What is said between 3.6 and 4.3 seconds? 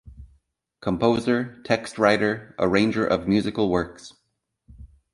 works.